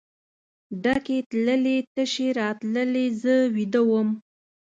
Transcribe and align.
ډکې 0.83 1.17
تللې 1.29 1.77
تشې 1.93 2.27
راتللې 2.39 3.05
زه 3.21 3.35
ویده 3.55 3.81
وم. 3.89 4.09